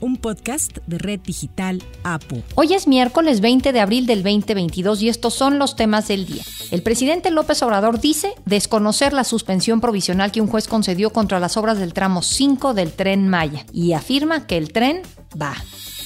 [0.00, 2.42] un podcast de Red Digital APU.
[2.54, 6.42] Hoy es miércoles 20 de abril del 2022 y estos son los temas del día.
[6.70, 11.56] El presidente López Obrador dice desconocer la suspensión provisional que un juez concedió contra las
[11.56, 15.02] obras del tramo 5 del tren Maya y afirma que el tren
[15.40, 15.54] va.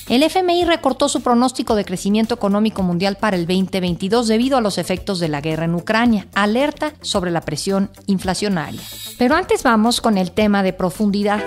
[0.09, 4.77] El FMI recortó su pronóstico de crecimiento económico mundial para el 2022 debido a los
[4.77, 6.29] efectos de la guerra en Ucrania.
[6.35, 8.83] Alerta sobre la presión inflacionaria.
[9.19, 11.43] Pero antes vamos con el tema de profundidad.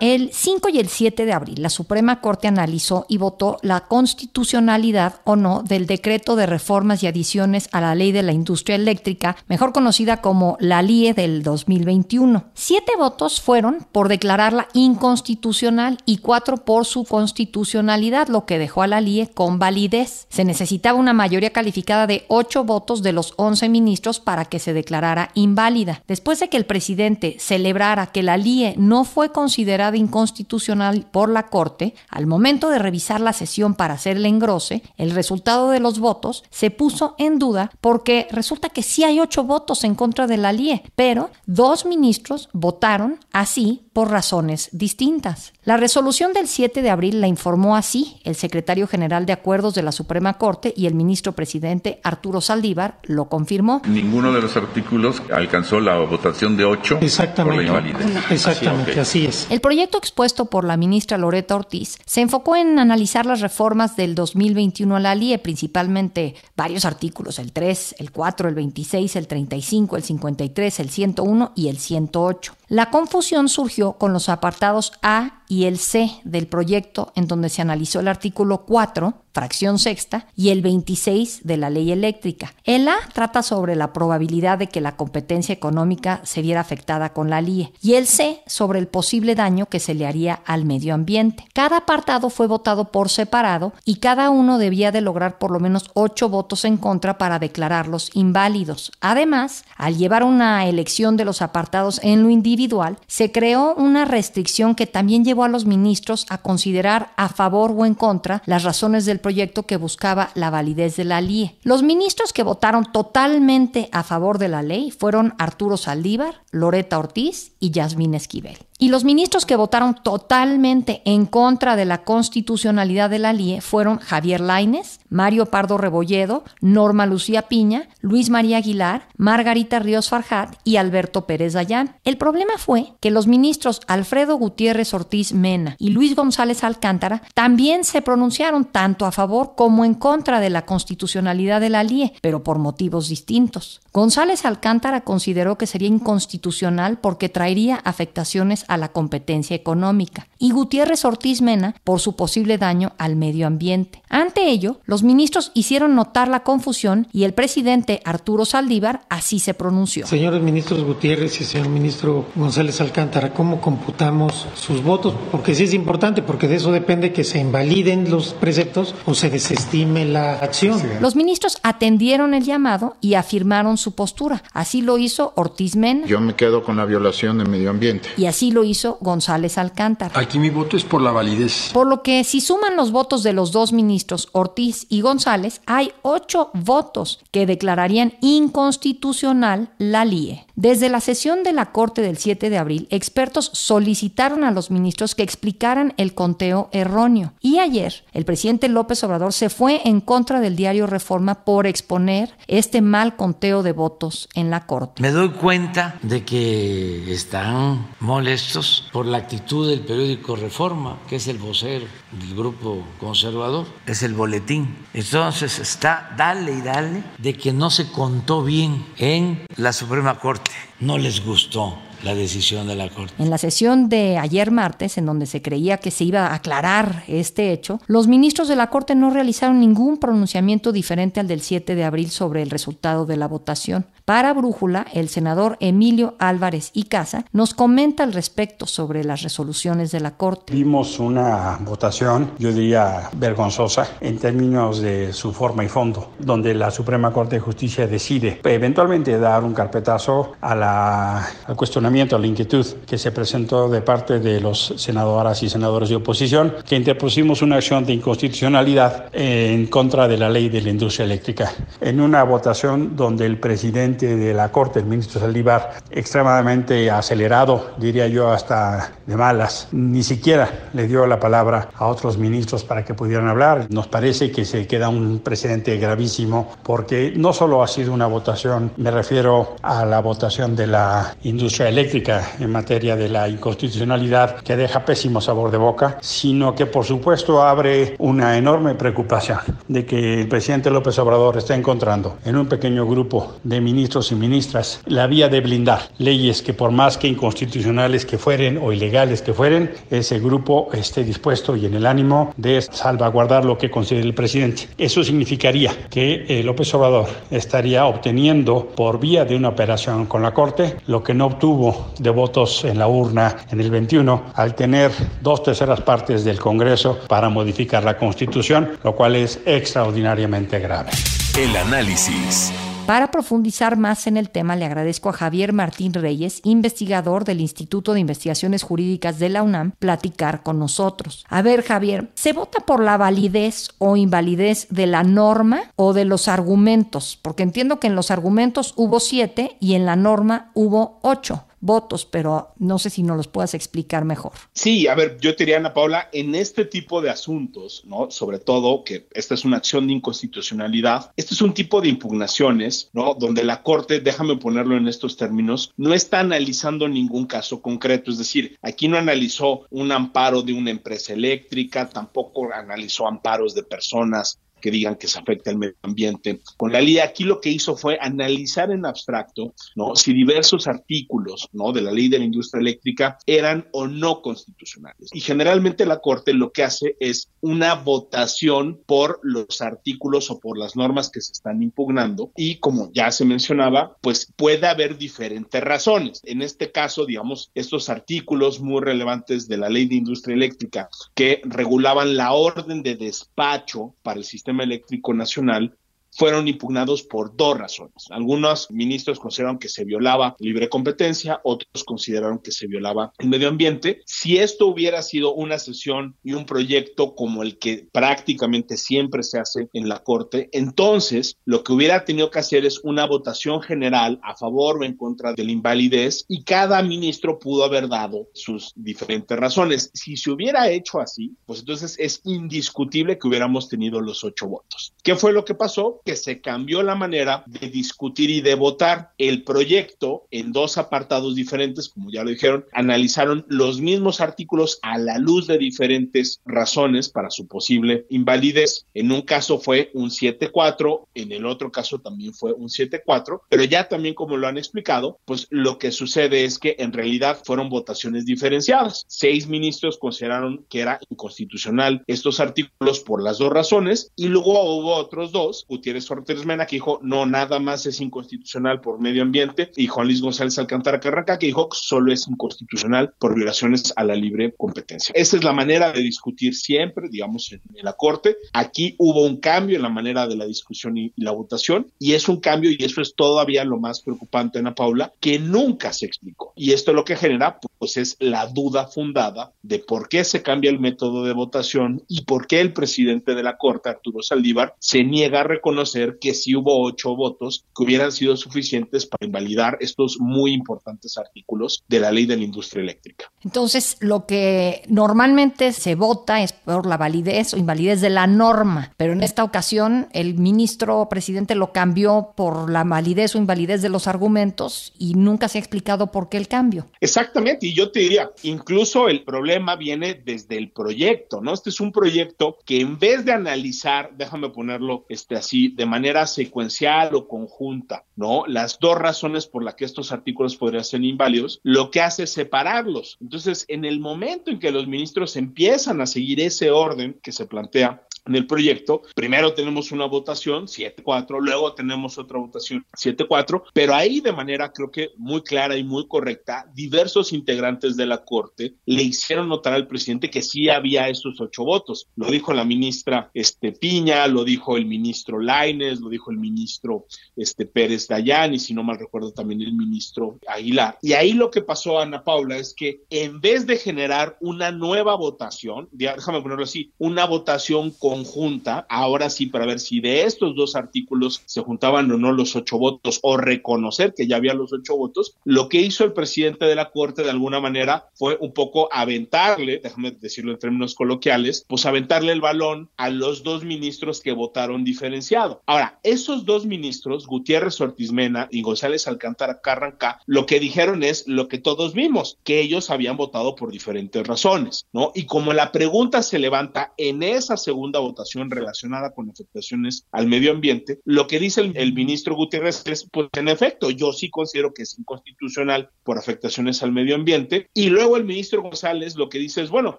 [0.00, 5.16] El 5 y el 7 de abril, la Suprema Corte analizó y votó la constitucionalidad
[5.24, 9.36] o no del decreto de reformas y adiciones a la ley de la industria eléctrica,
[9.48, 12.44] mejor conocida como la LIE del 2021.
[12.54, 18.86] Siete votos fueron por declararla inconstitucional y cuatro por su constitucionalidad, lo que dejó a
[18.86, 20.28] la LIE con validez.
[20.30, 24.72] Se necesitaba una mayoría calificada de ocho votos de los once ministros para que se
[24.74, 26.04] declarara inválida.
[26.06, 31.46] Después de que el presidente celebrara que la LIE no fue considerada inconstitucional por la
[31.46, 35.98] Corte, al momento de revisar la sesión para hacer el engrose, el resultado de los
[35.98, 40.36] votos se puso en duda porque resulta que sí hay ocho votos en contra de
[40.36, 45.52] la LIE, pero dos ministros votaron así por razones distintas.
[45.64, 49.82] La resolución del 7 de abril la informó así el secretario general de Acuerdos de
[49.82, 53.82] la Suprema Corte y el ministro presidente Arturo Saldívar lo confirmó.
[53.86, 57.66] Ninguno de los artículos alcanzó la votación de ocho Exactamente.
[57.66, 58.30] por la invalidez.
[58.30, 59.46] Exactamente, así, es.
[59.50, 64.14] El proyecto expuesto por la ministra Loreta Ortiz se enfocó en analizar las reformas del
[64.14, 69.96] 2021 a la LIE, principalmente varios artículos, el 3, el 4, el 26, el 35,
[69.96, 72.54] el 53, el 101 y el 108.
[72.68, 77.62] La confusión surgió con los apartados A y el C del proyecto, en donde se
[77.62, 82.54] analizó el artículo 4, fracción sexta, y el 26 de la ley eléctrica.
[82.64, 87.30] El A trata sobre la probabilidad de que la competencia económica se viera afectada con
[87.30, 90.94] la LIE, y el C sobre el posible daño que se le haría al medio
[90.94, 91.46] ambiente.
[91.54, 95.90] Cada apartado fue votado por separado y cada uno debía de lograr por lo menos
[95.94, 98.92] ocho votos en contra para declararlos inválidos.
[99.00, 104.74] Además, al llevar una elección de los apartados en lo individual, se creó una restricción
[104.74, 109.04] que también llevó a los ministros a considerar a favor o en contra las razones
[109.04, 111.58] del proyecto que buscaba la validez de la LIE.
[111.62, 117.52] Los ministros que votaron totalmente a favor de la ley fueron Arturo Saldívar, Loreta Ortiz
[117.60, 118.67] y Yasmín Esquivel.
[118.80, 123.98] Y los ministros que votaron totalmente en contra de la constitucionalidad de la LIE fueron
[123.98, 130.76] Javier Laines, Mario Pardo Rebolledo, Norma Lucía Piña, Luis María Aguilar, Margarita Ríos Farjat y
[130.76, 131.96] Alberto Pérez Dayán.
[132.04, 137.82] El problema fue que los ministros Alfredo Gutiérrez Ortiz Mena y Luis González Alcántara también
[137.82, 142.44] se pronunciaron tanto a favor como en contra de la constitucionalidad de la LIE, pero
[142.44, 143.80] por motivos distintos.
[143.92, 151.04] González Alcántara consideró que sería inconstitucional porque traería afectaciones a la competencia económica, y Gutiérrez
[151.04, 154.02] Ortiz Mena por su posible daño al medio ambiente.
[154.08, 159.54] Ante ello, los ministros hicieron notar la confusión y el presidente Arturo Saldívar así se
[159.54, 160.06] pronunció.
[160.06, 165.14] Señores ministros Gutiérrez y señor ministro González Alcántara, ¿cómo computamos sus votos?
[165.32, 169.30] Porque sí es importante, porque de eso depende que se invaliden los preceptos o se
[169.30, 170.80] desestime la acción.
[171.00, 174.42] Los ministros atendieron el llamado y afirmaron su postura.
[174.52, 176.06] Así lo hizo Ortiz Mena.
[176.06, 178.08] Yo me quedo con la violación del medio ambiente.
[178.16, 180.18] Y así lo hizo González Alcántara.
[180.18, 181.70] Aquí mi voto es por la validez.
[181.72, 185.92] Por lo que si suman los votos de los dos ministros, Ortiz y González, hay
[186.02, 190.47] ocho votos que declararían inconstitucional la LIE.
[190.60, 195.14] Desde la sesión de la Corte del 7 de abril, expertos solicitaron a los ministros
[195.14, 197.32] que explicaran el conteo erróneo.
[197.40, 202.34] Y ayer, el presidente López Obrador se fue en contra del diario Reforma por exponer
[202.48, 205.00] este mal conteo de votos en la Corte.
[205.00, 211.28] Me doy cuenta de que están molestos por la actitud del periódico Reforma, que es
[211.28, 214.76] el vocero del grupo conservador, es el boletín.
[214.92, 220.47] Entonces está, dale y dale, de que no se contó bien en la Suprema Corte.
[220.80, 223.12] No les gustó la decisión de la Corte.
[223.18, 227.04] En la sesión de ayer martes, en donde se creía que se iba a aclarar
[227.08, 231.74] este hecho, los ministros de la Corte no realizaron ningún pronunciamiento diferente al del 7
[231.74, 233.86] de abril sobre el resultado de la votación.
[234.04, 239.90] Para Brújula, el senador Emilio Álvarez y Casa nos comenta al respecto sobre las resoluciones
[239.90, 240.54] de la Corte.
[240.54, 246.70] Vimos una votación, yo diría vergonzosa, en términos de su forma y fondo, donde la
[246.70, 252.26] Suprema Corte de Justicia decide eventualmente dar un carpetazo a la, al cuestionamiento cuestionamiento, la
[252.26, 257.40] inquietud que se presentó de parte de los senadoras y senadores de oposición, que interpusimos
[257.40, 261.50] una acción de inconstitucionalidad en contra de la ley de la industria eléctrica.
[261.80, 268.06] En una votación donde el presidente de la Corte, el ministro Saldívar, extremadamente acelerado, diría
[268.06, 272.92] yo hasta de malas, ni siquiera le dio la palabra a otros ministros para que
[272.92, 273.66] pudieran hablar.
[273.70, 278.72] Nos parece que se queda un precedente gravísimo porque no solo ha sido una votación,
[278.76, 284.56] me refiero a la votación de la industria eléctrica en materia de la inconstitucionalidad que
[284.56, 289.38] deja pésimo sabor de boca, sino que por supuesto abre una enorme preocupación
[289.68, 294.16] de que el presidente López Obrador está encontrando en un pequeño grupo de ministros y
[294.16, 299.22] ministras la vía de blindar leyes que por más que inconstitucionales que fueren o ilegales
[299.22, 304.04] que fueren, ese grupo esté dispuesto y en el ánimo de salvaguardar lo que considere
[304.04, 304.68] el presidente.
[304.76, 310.34] Eso significaría que eh, López Obrador estaría obteniendo por vía de una operación con la
[310.34, 311.67] Corte lo que no obtuvo
[311.98, 316.98] de votos en la urna en el 21 al tener dos terceras partes del Congreso
[317.08, 320.90] para modificar la Constitución, lo cual es extraordinariamente grave.
[321.36, 322.52] El análisis.
[322.88, 327.92] Para profundizar más en el tema, le agradezco a Javier Martín Reyes, investigador del Instituto
[327.92, 331.26] de Investigaciones Jurídicas de la UNAM, platicar con nosotros.
[331.28, 336.06] A ver, Javier, ¿se vota por la validez o invalidez de la norma o de
[336.06, 337.18] los argumentos?
[337.20, 342.06] Porque entiendo que en los argumentos hubo siete y en la norma hubo ocho votos,
[342.06, 344.32] pero no sé si nos los puedas explicar mejor.
[344.52, 348.10] Sí, a ver, yo te diría, Ana Paula, en este tipo de asuntos, ¿no?
[348.10, 352.90] Sobre todo que esta es una acción de inconstitucionalidad, este es un tipo de impugnaciones,
[352.92, 353.14] ¿no?
[353.14, 358.18] Donde la Corte, déjame ponerlo en estos términos, no está analizando ningún caso concreto, es
[358.18, 364.38] decir, aquí no analizó un amparo de una empresa eléctrica, tampoco analizó amparos de personas
[364.60, 366.40] que digan que se afecta el medio ambiente.
[366.56, 369.94] Con la ley aquí lo que hizo fue analizar en abstracto, ¿no?
[369.96, 371.72] Si diversos artículos, ¿no?
[371.72, 375.10] De la ley de la industria eléctrica eran o no constitucionales.
[375.12, 380.58] Y generalmente la Corte lo que hace es una votación por los artículos o por
[380.58, 385.62] las normas que se están impugnando y como ya se mencionaba, pues puede haber diferentes
[385.62, 386.20] razones.
[386.24, 391.40] En este caso, digamos, estos artículos muy relevantes de la ley de industria eléctrica que
[391.44, 395.76] regulaban la orden de despacho para el sistema eléctrico nacional
[396.18, 398.06] fueron impugnados por dos razones.
[398.10, 403.48] Algunos ministros consideraron que se violaba libre competencia, otros consideraron que se violaba el medio
[403.48, 404.02] ambiente.
[404.04, 409.38] Si esto hubiera sido una sesión y un proyecto como el que prácticamente siempre se
[409.38, 414.18] hace en la Corte, entonces lo que hubiera tenido que hacer es una votación general
[414.24, 418.72] a favor o en contra de la invalidez y cada ministro pudo haber dado sus
[418.74, 419.92] diferentes razones.
[419.94, 424.94] Si se hubiera hecho así, pues entonces es indiscutible que hubiéramos tenido los ocho votos.
[425.04, 426.00] ¿Qué fue lo que pasó?
[426.08, 429.12] Que se cambió la manera de discutir y de votar.
[429.18, 434.96] El proyecto, en dos apartados diferentes, como ya lo dijeron, analizaron los mismos artículos a
[434.96, 438.86] la luz de diferentes razones para su posible invalidez.
[438.94, 443.64] En un caso fue un 7-4, en el otro caso también fue un 7-4, pero
[443.64, 447.68] ya también como lo han explicado, pues lo que sucede es que en realidad fueron
[447.68, 449.04] votaciones diferenciadas.
[449.08, 454.94] Seis ministros consideraron que era inconstitucional estos artículos por las dos razones y luego hubo
[454.94, 459.70] otros dos, Gutiérrez Ortiz Mena, que dijo, no, nada más es inconstitucional por medio ambiente,
[459.74, 464.14] y Juan Luis González Alcántara Carranca, que dijo, solo es inconstitucional por violaciones a la
[464.14, 465.14] libre competencia.
[465.16, 468.36] Esa es la manera de discutir siempre, digamos, en, la Corte.
[468.52, 472.28] Aquí hubo un cambio en la manera de la discusión y, la votación, y es
[472.28, 476.52] un cambio, y eso es todavía lo más preocupante, Ana Paula, que nunca se explicó.
[476.54, 480.70] Y esto lo que genera, pues, es la duda fundada de por qué se cambia
[480.70, 485.02] el método de votación y por qué el presidente de la Corte, Arturo Saldívar, se
[485.02, 485.77] niega a reconocer
[486.20, 491.82] que si hubo ocho votos que hubieran sido suficientes para invalidar estos muy importantes artículos
[491.88, 493.30] de la ley de la industria eléctrica.
[493.42, 498.92] Entonces, lo que normalmente se vota es por la validez o invalidez de la norma,
[498.96, 503.88] pero en esta ocasión el ministro presidente lo cambió por la validez o invalidez de
[503.88, 506.86] los argumentos y nunca se ha explicado por qué el cambio.
[507.00, 511.52] Exactamente, y yo te diría, incluso el problema viene desde el proyecto, ¿no?
[511.52, 516.26] Este es un proyecto que en vez de analizar, déjame ponerlo este así, de manera
[516.26, 518.44] secuencial o conjunta, ¿no?
[518.46, 522.32] Las dos razones por las que estos artículos podrían ser inválidos, lo que hace es
[522.32, 523.16] separarlos.
[523.20, 527.46] Entonces, en el momento en que los ministros empiezan a seguir ese orden que se
[527.46, 529.02] plantea en el proyecto.
[529.14, 534.90] Primero tenemos una votación 7-4, luego tenemos otra votación 7-4, pero ahí de manera creo
[534.90, 539.86] que muy clara y muy correcta, diversos integrantes de la Corte le hicieron notar al
[539.86, 542.06] presidente que sí había esos ocho votos.
[542.16, 547.06] Lo dijo la ministra este, Piña, lo dijo el ministro Laines, lo dijo el ministro
[547.36, 550.98] este, Pérez Dayán y si no mal recuerdo también el ministro Aguilar.
[551.02, 555.16] Y ahí lo que pasó, Ana Paula, es que en vez de generar una nueva
[555.16, 560.74] votación, déjame ponerlo así, una votación conjunta, ahora sí para ver si de estos dos
[560.74, 564.96] artículos se juntaban o no los ocho votos o reconocer que ya había los ocho
[564.96, 568.88] votos, lo que hizo el presidente de la Corte de alguna manera fue un poco
[568.92, 574.32] aventarle, déjame decirlo en términos coloquiales, pues aventarle el balón a los dos ministros que
[574.32, 575.62] votaron diferenciado.
[575.66, 581.26] Ahora, esos dos ministros, Gutiérrez Ortiz Mena y González Alcántara Carranca, lo que dijeron es
[581.28, 585.12] lo que todos vimos, que ellos habían votado por diferentes razones, ¿no?
[585.14, 590.50] Y como la pregunta se levanta en esa segunda votación relacionada con afectaciones al medio
[590.50, 594.72] ambiente, lo que dice el, el ministro Gutiérrez es, pues en efecto, yo sí considero
[594.72, 597.68] que es inconstitucional por afectaciones al medio ambiente.
[597.74, 599.98] Y luego el ministro González lo que dice es, bueno,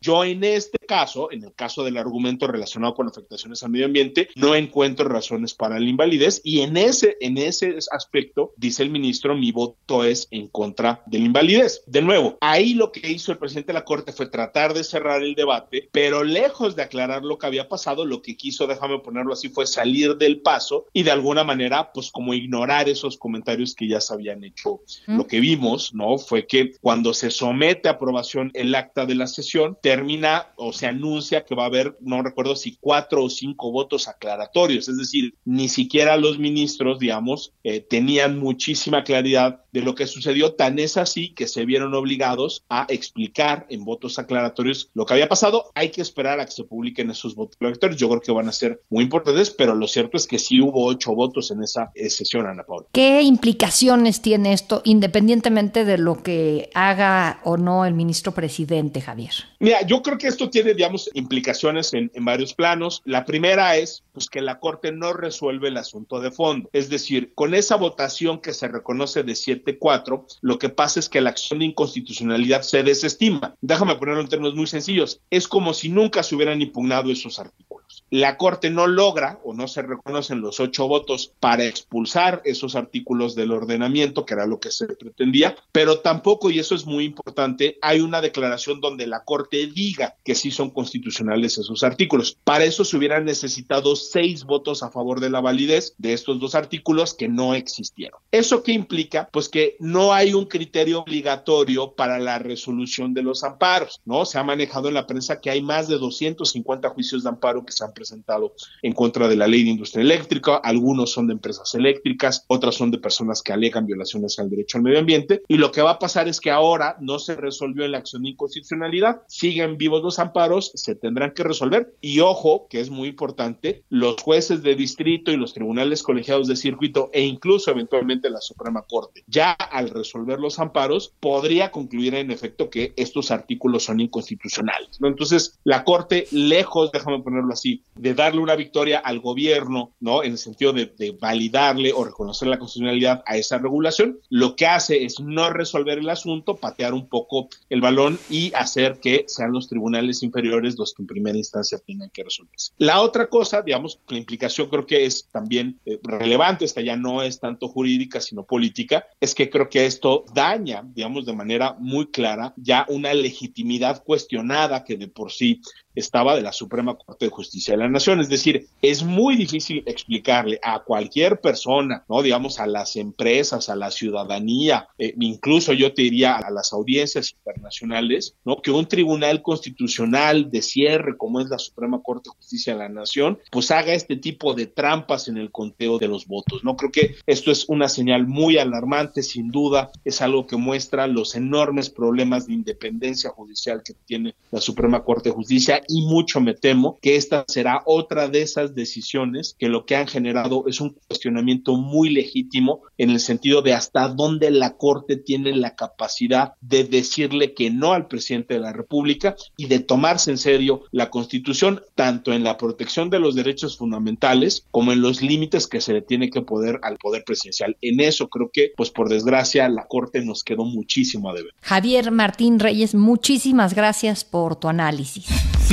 [0.00, 4.28] yo en este caso, en el caso del argumento relacionado con afectaciones al medio ambiente,
[4.36, 9.34] no encuentro razones para la invalidez y en ese, en ese aspecto, dice el ministro,
[9.34, 11.82] mi voto es en contra de la invalidez.
[11.86, 15.22] De nuevo, ahí lo que hizo el presidente de la Corte fue tratar de cerrar
[15.22, 19.32] el debate, pero lejos de aclarar lo que había pasado, lo que quiso, déjame ponerlo
[19.32, 23.88] así, fue salir del paso y de alguna manera, pues como ignorar esos comentarios que
[23.88, 24.80] ya se habían hecho.
[25.06, 26.18] Lo que vimos, ¿no?
[26.18, 30.86] Fue que cuando se somete a aprobación el acta de la sesión, termina o se
[30.86, 35.34] anuncia que va a haber, no recuerdo si cuatro o cinco votos aclaratorios, es decir,
[35.44, 40.96] ni siquiera los ministros, digamos, eh, tenían muchísima claridad de lo que sucedió, tan es
[40.96, 45.70] así que se vieron obligados a explicar en votos aclaratorios lo que había pasado.
[45.74, 48.52] Hay que esperar a que se publiquen esos votos aclaratorios, yo creo que van a
[48.52, 52.08] ser muy importantes, pero lo cierto es que sí hubo ocho votos en esa eh,
[52.08, 52.86] sesión, Ana Paula.
[52.92, 59.34] ¿Qué implicaciones tiene esto, independientemente de lo que haga o no el ministro presidente, Javier?
[59.60, 63.02] Mira, yo creo que esto tiene, digamos, implicaciones en, en varios planos.
[63.04, 66.70] La primera es pues, que la Corte no resuelve el asunto de fondo.
[66.72, 69.34] Es decir, con esa votación que se reconoce de
[69.66, 73.54] 7-4, lo que pasa es que la acción de inconstitucionalidad se desestima.
[73.60, 75.20] Déjame ponerlo en términos muy sencillos.
[75.30, 78.04] Es como si nunca se hubieran impugnado esos artículos.
[78.10, 83.34] La Corte no logra o no se reconocen los ocho votos para expulsar esos artículos
[83.34, 87.78] del ordenamiento, que era lo que se pretendía, pero tampoco, y eso es muy importante,
[87.82, 92.38] hay una declaración donde la Corte diga que sí son constitucionales esos artículos.
[92.44, 96.54] Para eso se hubieran necesitado seis votos a favor de la validez de estos dos
[96.54, 98.20] artículos que no existieron.
[98.30, 99.28] ¿Eso qué implica?
[99.32, 104.24] Pues que no hay un criterio obligatorio para la resolución de los amparos, ¿no?
[104.24, 107.72] Se ha manejado en la prensa que hay más de 250 juicios de amparo que
[107.72, 111.74] se han presentado en contra de la ley de industria eléctrica, algunos son de empresas
[111.74, 115.70] eléctricas, otras son de personas que alegan violaciones al derecho al medio ambiente, y lo
[115.72, 119.22] que va a pasar es que ahora no se resolvió en la acción de inconstitucionalidad,
[119.28, 124.20] siguen vivos los amparos, se tendrán que resolver, y ojo, que es muy importante, los
[124.20, 129.24] jueces de distrito y los tribunales colegiados de circuito e incluso eventualmente la Suprema Corte,
[129.36, 134.98] ya al resolver los amparos, podría concluir en efecto que estos artículos son inconstitucionales.
[135.02, 140.24] Entonces, la Corte, lejos, déjame ponerlo así, de darle una victoria al gobierno, ¿no?
[140.24, 144.66] En el sentido de, de, validarle o reconocer la constitucionalidad a esa regulación, lo que
[144.66, 149.52] hace es no resolver el asunto, patear un poco el balón y hacer que sean
[149.52, 152.72] los tribunales inferiores los que en primera instancia tengan que resolverse.
[152.78, 157.22] La otra cosa, digamos, la implicación creo que es también eh, relevante, esta ya no
[157.22, 162.06] es tanto jurídica, sino política, es que creo que esto daña, digamos, de manera muy
[162.06, 165.60] clara ya una legitimidad cuestionada que de por sí
[165.96, 168.20] estaba de la Suprema Corte de Justicia de la Nación.
[168.20, 172.22] Es decir, es muy difícil explicarle a cualquier persona, ¿no?
[172.22, 177.32] Digamos, a las empresas, a la ciudadanía, eh, incluso yo te diría a las audiencias
[177.32, 178.60] internacionales, ¿no?
[178.62, 182.88] Que un tribunal constitucional de cierre, como es la Suprema Corte de Justicia de la
[182.88, 186.76] Nación, pues haga este tipo de trampas en el conteo de los votos, ¿no?
[186.76, 191.34] Creo que esto es una señal muy alarmante, sin duda, es algo que muestra los
[191.34, 196.54] enormes problemas de independencia judicial que tiene la Suprema Corte de Justicia y mucho me
[196.54, 200.96] temo que esta será otra de esas decisiones que lo que han generado es un
[201.06, 206.84] cuestionamiento muy legítimo en el sentido de hasta dónde la Corte tiene la capacidad de
[206.84, 211.82] decirle que no al presidente de la República y de tomarse en serio la Constitución,
[211.94, 216.02] tanto en la protección de los derechos fundamentales como en los límites que se le
[216.02, 217.76] tiene que poder al poder presidencial.
[217.80, 221.52] En eso creo que, pues por desgracia, la Corte nos quedó muchísimo a deber.
[221.60, 225.26] Javier Martín Reyes, muchísimas gracias por tu análisis.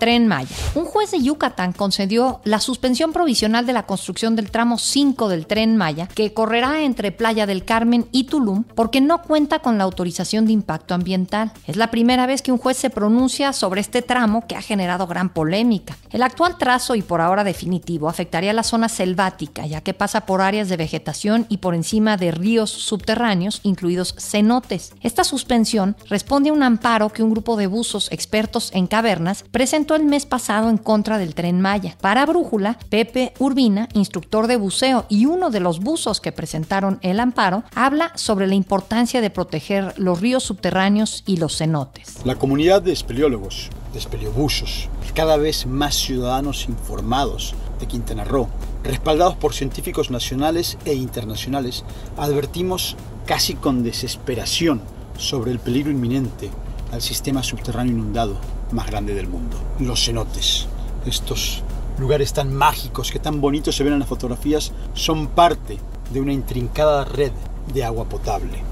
[0.00, 0.56] Tren Maya.
[0.74, 5.46] Un juez de Yucatán concedió la suspensión provisional de la construcción del tramo 5 del
[5.46, 9.84] Tren Maya, que correrá entre Playa del Carmen y Tulum, porque no cuenta con la
[9.84, 11.52] autorización de impacto ambiental.
[11.66, 15.06] Es la primera vez que un juez se pronuncia sobre este tramo que ha generado
[15.06, 15.98] gran polémica.
[16.10, 20.40] El actual trazo y por ahora definitivo afectaría la zona selvática, ya que pasa por
[20.40, 24.94] áreas de vegetación y por encima de ríos subterráneos, incluidos cenotes.
[25.02, 29.89] Esta suspensión responde a un amparo que un grupo de buzos expertos en cavernas presentó
[29.94, 31.96] el mes pasado en contra del tren Maya.
[32.00, 37.20] Para Brújula, Pepe Urbina, instructor de buceo y uno de los buzos que presentaron el
[37.20, 42.24] amparo, habla sobre la importancia de proteger los ríos subterráneos y los cenotes.
[42.24, 48.48] La comunidad de espeleólogos, de espeleobuzos, cada vez más ciudadanos informados de Quintana Roo,
[48.84, 51.84] respaldados por científicos nacionales e internacionales,
[52.16, 54.80] advertimos casi con desesperación
[55.18, 56.50] sobre el peligro inminente
[56.92, 59.56] al sistema subterráneo inundado más grande del mundo.
[59.78, 60.66] Los cenotes,
[61.06, 61.62] estos
[61.98, 65.78] lugares tan mágicos que tan bonitos se ven en las fotografías, son parte
[66.12, 67.32] de una intrincada red
[67.72, 68.62] de agua potable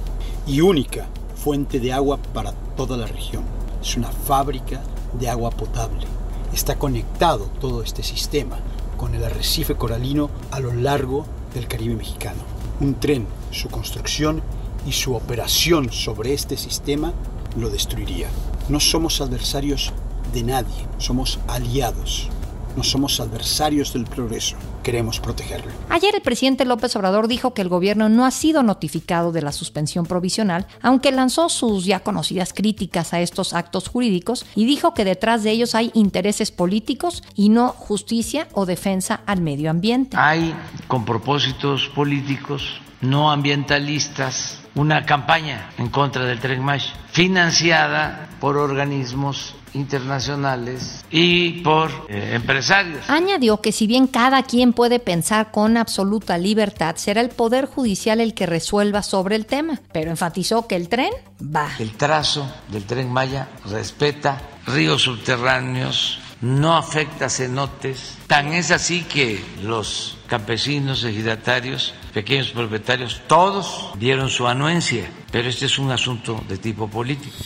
[0.47, 3.45] y única fuente de agua para toda la región.
[3.83, 4.81] Es una fábrica
[5.19, 6.07] de agua potable.
[6.53, 8.59] Está conectado todo este sistema
[8.97, 11.25] con el arrecife coralino a lo largo
[11.55, 12.41] del Caribe mexicano.
[12.81, 14.43] Un tren, su construcción
[14.87, 17.13] y su operación sobre este sistema
[17.57, 18.29] lo destruiría.
[18.69, 19.93] No somos adversarios
[20.35, 22.29] de nadie, somos aliados.
[22.77, 25.73] No somos adversarios del progreso, queremos protegerlo.
[25.89, 29.53] Ayer el presidente López Obrador dijo que el gobierno no ha sido notificado de la
[29.53, 35.07] suspensión provisional, aunque lanzó sus ya conocidas críticas a estos actos jurídicos y dijo que
[35.07, 40.17] detrás de ellos hay intereses políticos y no justicia o defensa al medio ambiente.
[40.19, 40.55] Hay
[40.87, 49.55] con propósitos políticos, no ambientalistas, una campaña en contra del tren Maya, financiada por organismos
[49.75, 53.09] internacionales y por eh, empresarios.
[53.09, 58.21] Añadió que si bien cada quien puede pensar con absoluta libertad, será el Poder Judicial
[58.21, 61.11] el que resuelva sobre el tema, pero enfatizó que el tren
[61.43, 61.69] va.
[61.79, 69.43] El trazo del tren Maya respeta ríos subterráneos, no afecta cenotes, tan es así que
[69.63, 76.59] los campesinos, ejidatarios, pequeños propietarios, todos dieron su anuencia, pero este es un asunto de
[76.59, 77.37] tipo político.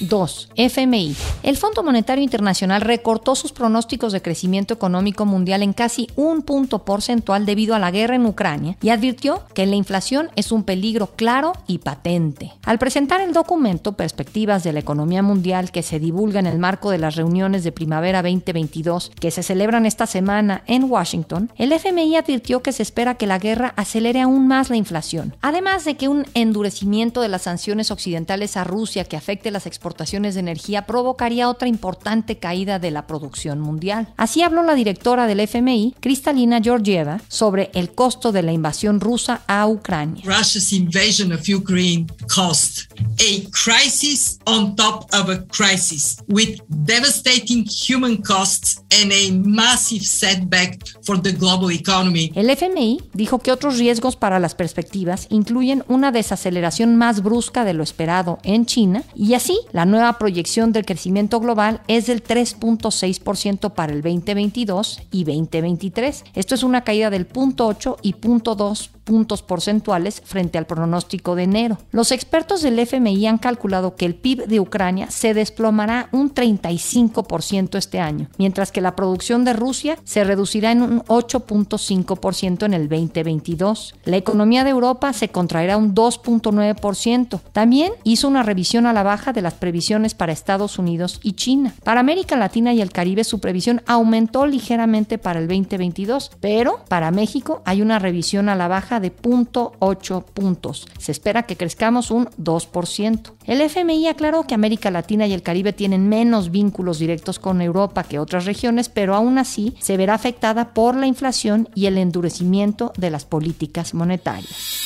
[0.00, 0.50] 2.
[0.56, 1.16] FMI.
[1.42, 6.84] El Fondo Monetario Internacional recortó sus pronósticos de crecimiento económico mundial en casi un punto
[6.84, 11.08] porcentual debido a la guerra en Ucrania y advirtió que la inflación es un peligro
[11.16, 12.52] claro y patente.
[12.64, 16.90] Al presentar el documento Perspectivas de la Economía Mundial que se divulga en el marco
[16.90, 22.16] de las reuniones de primavera 2022 que se celebran esta semana en Washington, el FMI
[22.16, 26.08] advirtió que se espera que la guerra acelere aún más la inflación, además de que
[26.08, 30.82] un endurecimiento de las sanciones occidentales a Rusia que afecte las exportaciones exportaciones de energía
[30.82, 34.08] provocaría otra importante caída de la producción mundial.
[34.16, 39.42] Así habló la directora del FMI, Kristalina Georgieva, sobre el costo de la invasión rusa
[39.46, 40.22] a Ucrania.
[40.24, 48.20] Russia's invasion of Ukraine cost a crisis on top of a crisis with devastating human
[48.20, 52.32] costs and a massive setback for the global economy.
[52.34, 57.74] El FMI dijo que otros riesgos para las perspectivas incluyen una desaceleración más brusca de
[57.74, 63.72] lo esperado en China y así la nueva proyección del crecimiento global es del 3.6%
[63.72, 66.24] para el 2022 y 2023.
[66.34, 71.78] Esto es una caída del 0.8 y 0.2 puntos porcentuales frente al pronóstico de enero.
[71.92, 77.78] Los expertos del FMI han calculado que el PIB de Ucrania se desplomará un 35%
[77.78, 82.88] este año, mientras que la producción de Rusia se reducirá en un 8.5% en el
[82.88, 83.94] 2022.
[84.04, 87.40] La economía de Europa se contraerá un 2.9%.
[87.52, 91.74] También hizo una revisión a la baja de las previsiones para Estados Unidos y China.
[91.84, 97.12] Para América Latina y el Caribe su previsión aumentó ligeramente para el 2022, pero para
[97.12, 100.86] México hay una revisión a la baja de 0.8 puntos.
[100.98, 103.32] Se espera que crezcamos un 2%.
[103.44, 108.04] El FMI aclaró que América Latina y el Caribe tienen menos vínculos directos con Europa
[108.04, 112.92] que otras regiones, pero aún así se verá afectada por la inflación y el endurecimiento
[112.96, 114.85] de las políticas monetarias.